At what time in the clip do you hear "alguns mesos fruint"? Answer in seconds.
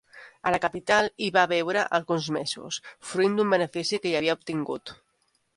1.99-3.37